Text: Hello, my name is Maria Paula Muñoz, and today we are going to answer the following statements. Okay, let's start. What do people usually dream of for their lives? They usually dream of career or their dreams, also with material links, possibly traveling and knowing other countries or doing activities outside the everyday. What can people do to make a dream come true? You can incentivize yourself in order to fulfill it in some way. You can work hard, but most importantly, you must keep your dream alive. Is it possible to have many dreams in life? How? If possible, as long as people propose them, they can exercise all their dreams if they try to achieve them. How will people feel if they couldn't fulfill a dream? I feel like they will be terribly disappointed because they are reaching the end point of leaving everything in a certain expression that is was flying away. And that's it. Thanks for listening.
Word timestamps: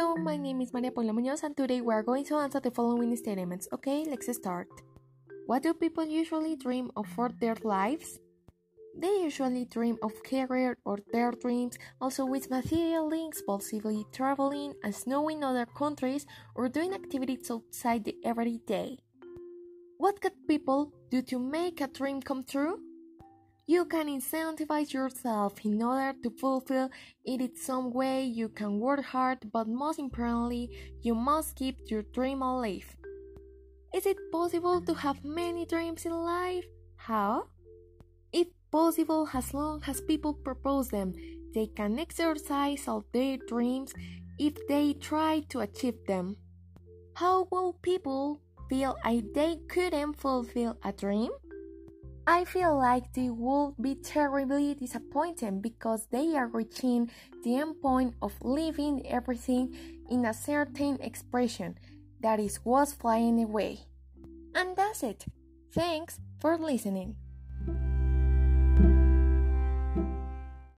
Hello, 0.00 0.16
my 0.16 0.38
name 0.38 0.62
is 0.62 0.72
Maria 0.72 0.90
Paula 0.90 1.12
Muñoz, 1.12 1.42
and 1.42 1.54
today 1.54 1.82
we 1.82 1.92
are 1.92 2.02
going 2.02 2.24
to 2.24 2.36
answer 2.36 2.58
the 2.58 2.70
following 2.70 3.14
statements. 3.16 3.68
Okay, 3.70 4.06
let's 4.08 4.34
start. 4.34 4.66
What 5.44 5.62
do 5.62 5.74
people 5.74 6.06
usually 6.06 6.56
dream 6.56 6.90
of 6.96 7.06
for 7.08 7.28
their 7.28 7.56
lives? 7.64 8.18
They 8.96 9.20
usually 9.20 9.66
dream 9.66 9.98
of 10.02 10.14
career 10.22 10.78
or 10.86 11.00
their 11.12 11.32
dreams, 11.32 11.76
also 12.00 12.24
with 12.24 12.48
material 12.48 13.08
links, 13.08 13.42
possibly 13.46 14.06
traveling 14.10 14.72
and 14.82 14.96
knowing 15.06 15.44
other 15.44 15.66
countries 15.66 16.24
or 16.54 16.70
doing 16.70 16.94
activities 16.94 17.50
outside 17.50 18.04
the 18.04 18.16
everyday. 18.24 18.96
What 19.98 20.22
can 20.22 20.32
people 20.48 20.94
do 21.10 21.20
to 21.28 21.38
make 21.38 21.82
a 21.82 21.88
dream 21.88 22.22
come 22.22 22.44
true? 22.44 22.80
You 23.70 23.84
can 23.84 24.08
incentivize 24.08 24.92
yourself 24.92 25.64
in 25.64 25.80
order 25.80 26.12
to 26.24 26.30
fulfill 26.40 26.90
it 27.24 27.40
in 27.40 27.54
some 27.54 27.92
way. 27.92 28.24
You 28.24 28.48
can 28.48 28.80
work 28.80 29.04
hard, 29.04 29.38
but 29.52 29.68
most 29.68 30.00
importantly, 30.00 30.76
you 31.02 31.14
must 31.14 31.54
keep 31.54 31.76
your 31.86 32.02
dream 32.02 32.42
alive. 32.42 32.96
Is 33.94 34.06
it 34.06 34.16
possible 34.32 34.80
to 34.80 34.92
have 34.94 35.24
many 35.24 35.66
dreams 35.66 36.04
in 36.04 36.10
life? 36.10 36.64
How? 36.96 37.46
If 38.32 38.48
possible, 38.72 39.28
as 39.32 39.54
long 39.54 39.84
as 39.86 40.00
people 40.00 40.34
propose 40.34 40.88
them, 40.88 41.14
they 41.54 41.68
can 41.68 41.96
exercise 42.00 42.88
all 42.88 43.04
their 43.12 43.36
dreams 43.46 43.94
if 44.40 44.54
they 44.66 44.94
try 44.94 45.44
to 45.50 45.60
achieve 45.60 46.04
them. 46.08 46.34
How 47.14 47.46
will 47.52 47.74
people 47.82 48.40
feel 48.68 48.96
if 49.04 49.32
they 49.32 49.58
couldn't 49.68 50.14
fulfill 50.14 50.76
a 50.82 50.90
dream? 50.92 51.30
I 52.26 52.44
feel 52.44 52.76
like 52.76 53.12
they 53.12 53.30
will 53.30 53.74
be 53.80 53.94
terribly 53.94 54.74
disappointed 54.74 55.62
because 55.62 56.06
they 56.06 56.36
are 56.36 56.46
reaching 56.46 57.10
the 57.42 57.56
end 57.56 57.80
point 57.80 58.14
of 58.22 58.34
leaving 58.42 59.06
everything 59.06 59.74
in 60.10 60.24
a 60.24 60.34
certain 60.34 60.98
expression 61.00 61.78
that 62.20 62.38
is 62.38 62.64
was 62.64 62.92
flying 62.92 63.42
away. 63.42 63.80
And 64.54 64.76
that's 64.76 65.02
it. 65.02 65.24
Thanks 65.72 66.18
for 66.38 66.58
listening. 66.58 67.16